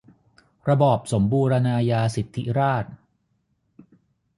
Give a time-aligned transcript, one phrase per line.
[0.69, 2.85] ระบอบสมบูรณาญาสิทธิราช